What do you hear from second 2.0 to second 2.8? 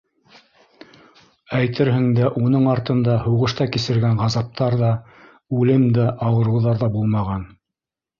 дә, уның